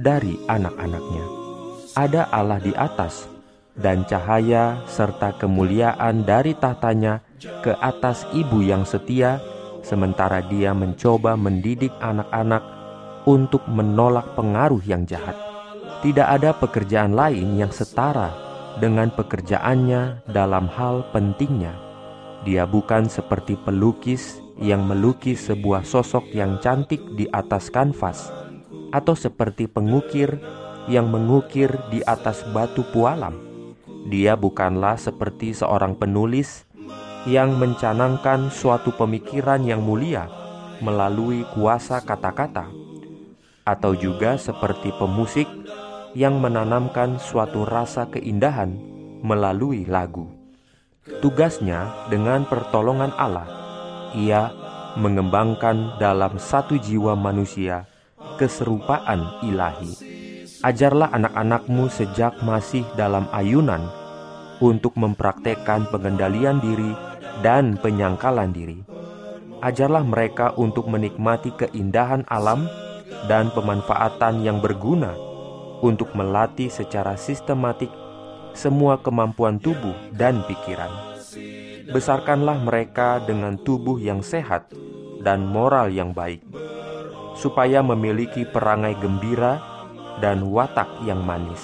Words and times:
dari 0.00 0.40
anak-anaknya. 0.48 1.24
Ada 1.96 2.32
Allah 2.32 2.60
di 2.64 2.72
atas, 2.72 3.28
dan 3.76 4.08
cahaya 4.08 4.80
serta 4.88 5.36
kemuliaan 5.36 6.24
dari 6.24 6.56
tahtanya 6.56 7.20
ke 7.60 7.76
atas 7.76 8.24
ibu 8.32 8.64
yang 8.64 8.88
setia, 8.88 9.40
sementara 9.84 10.40
dia 10.44 10.72
mencoba 10.72 11.36
mendidik 11.36 11.92
anak-anak 12.00 12.64
untuk 13.28 13.64
menolak 13.68 14.32
pengaruh 14.32 14.80
yang 14.84 15.04
jahat. 15.04 15.45
Tidak 16.06 16.22
ada 16.22 16.54
pekerjaan 16.54 17.18
lain 17.18 17.58
yang 17.58 17.74
setara 17.74 18.30
dengan 18.78 19.10
pekerjaannya 19.10 20.22
dalam 20.30 20.70
hal 20.70 21.02
pentingnya. 21.10 21.74
Dia 22.46 22.62
bukan 22.62 23.10
seperti 23.10 23.58
pelukis 23.58 24.38
yang 24.54 24.86
melukis 24.86 25.50
sebuah 25.50 25.82
sosok 25.82 26.30
yang 26.30 26.62
cantik 26.62 27.02
di 27.18 27.26
atas 27.34 27.74
kanvas, 27.74 28.30
atau 28.94 29.18
seperti 29.18 29.66
pengukir 29.66 30.38
yang 30.86 31.10
mengukir 31.10 31.74
di 31.90 31.98
atas 32.06 32.46
batu 32.54 32.86
pualam. 32.94 33.34
Dia 34.06 34.38
bukanlah 34.38 34.94
seperti 35.02 35.58
seorang 35.58 35.98
penulis 35.98 36.70
yang 37.26 37.58
mencanangkan 37.58 38.54
suatu 38.54 38.94
pemikiran 38.94 39.58
yang 39.66 39.82
mulia 39.82 40.30
melalui 40.78 41.42
kuasa 41.50 41.98
kata-kata, 41.98 42.70
atau 43.66 43.90
juga 43.98 44.38
seperti 44.38 44.94
pemusik 44.94 45.50
yang 46.16 46.40
menanamkan 46.40 47.20
suatu 47.20 47.68
rasa 47.68 48.08
keindahan 48.08 48.72
melalui 49.20 49.84
lagu. 49.84 50.32
Tugasnya 51.20 52.08
dengan 52.08 52.48
pertolongan 52.48 53.12
Allah, 53.20 53.44
ia 54.16 54.48
mengembangkan 54.96 56.00
dalam 56.00 56.40
satu 56.40 56.80
jiwa 56.80 57.12
manusia 57.12 57.84
keserupaan 58.40 59.44
ilahi. 59.44 59.92
Ajarlah 60.64 61.12
anak-anakmu 61.12 61.92
sejak 61.92 62.40
masih 62.40 62.88
dalam 62.96 63.28
ayunan 63.28 63.84
untuk 64.64 64.96
mempraktekkan 64.96 65.92
pengendalian 65.92 66.64
diri 66.64 66.96
dan 67.44 67.76
penyangkalan 67.76 68.56
diri. 68.56 68.80
Ajarlah 69.60 70.00
mereka 70.00 70.56
untuk 70.56 70.88
menikmati 70.88 71.52
keindahan 71.60 72.24
alam 72.32 72.64
dan 73.28 73.52
pemanfaatan 73.52 74.40
yang 74.40 74.64
berguna 74.64 75.25
untuk 75.84 76.12
melatih 76.16 76.72
secara 76.72 77.16
sistematik 77.16 77.92
semua 78.56 78.96
kemampuan 78.96 79.60
tubuh 79.60 79.92
dan 80.16 80.40
pikiran. 80.48 80.88
Besarkanlah 81.92 82.56
mereka 82.64 83.20
dengan 83.22 83.60
tubuh 83.60 84.00
yang 84.00 84.24
sehat 84.24 84.72
dan 85.20 85.44
moral 85.44 85.92
yang 85.92 86.16
baik, 86.16 86.40
supaya 87.36 87.84
memiliki 87.84 88.48
perangai 88.48 88.96
gembira 88.96 89.60
dan 90.24 90.48
watak 90.48 90.88
yang 91.04 91.20
manis. 91.20 91.60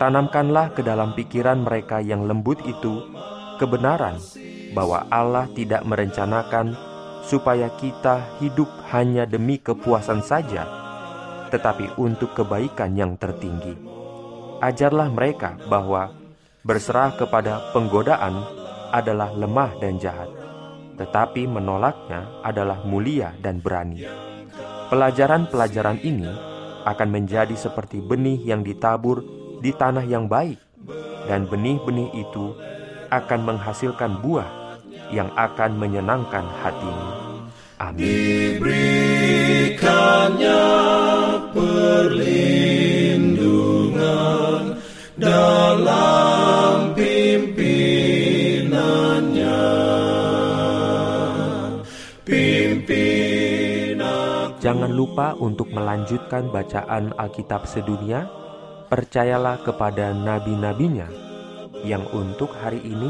Tanamkanlah 0.00 0.72
ke 0.72 0.80
dalam 0.80 1.12
pikiran 1.12 1.60
mereka 1.60 2.00
yang 2.00 2.24
lembut 2.24 2.56
itu 2.64 3.04
kebenaran 3.60 4.16
bahwa 4.72 5.04
Allah 5.12 5.44
tidak 5.52 5.84
merencanakan 5.84 6.72
supaya 7.20 7.68
kita 7.76 8.24
hidup 8.40 8.66
hanya 8.88 9.28
demi 9.28 9.60
kepuasan 9.60 10.24
saja 10.24 10.79
tetapi 11.50 11.98
untuk 11.98 12.32
kebaikan 12.32 12.94
yang 12.94 13.18
tertinggi. 13.18 13.74
Ajarlah 14.62 15.10
mereka 15.10 15.58
bahwa 15.66 16.14
berserah 16.62 17.16
kepada 17.16 17.72
penggodaan 17.72 18.44
adalah 18.92 19.32
lemah 19.32 19.74
dan 19.80 19.96
jahat, 19.98 20.28
tetapi 21.00 21.48
menolaknya 21.48 22.28
adalah 22.44 22.84
mulia 22.84 23.32
dan 23.40 23.58
berani. 23.58 24.04
Pelajaran-pelajaran 24.90 26.02
ini 26.02 26.28
akan 26.84 27.08
menjadi 27.08 27.54
seperti 27.54 28.02
benih 28.02 28.40
yang 28.42 28.66
ditabur 28.66 29.22
di 29.62 29.70
tanah 29.72 30.04
yang 30.04 30.26
baik, 30.26 30.58
dan 31.30 31.46
benih-benih 31.46 32.10
itu 32.16 32.52
akan 33.10 33.40
menghasilkan 33.54 34.20
buah 34.22 34.48
yang 35.10 35.30
akan 35.34 35.78
menyenangkan 35.78 36.46
hatimu. 36.62 37.08
Amin. 37.80 39.19
Jangan 54.60 54.92
lupa 54.92 55.32
untuk 55.40 55.72
melanjutkan 55.72 56.52
bacaan 56.52 57.16
Alkitab 57.16 57.64
sedunia. 57.64 58.28
Percayalah 58.92 59.64
kepada 59.64 60.12
nabi-nabinya 60.12 61.08
yang 61.80 62.04
untuk 62.12 62.52
hari 62.60 62.84
ini 62.84 63.08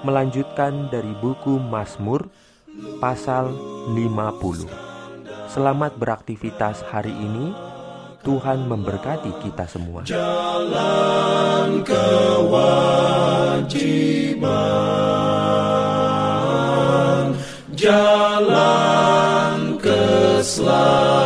melanjutkan 0.00 0.88
dari 0.88 1.12
buku 1.20 1.60
Mazmur 1.60 2.32
pasal 3.04 3.52
50. 3.92 4.64
Selamat 5.52 5.92
beraktivitas 6.00 6.80
hari 6.88 7.12
ini. 7.12 7.52
Tuhan 8.24 8.64
memberkati 8.64 9.44
kita 9.44 9.68
semua. 9.68 10.08
Jalan 10.08 11.07
Slow. 20.48 21.17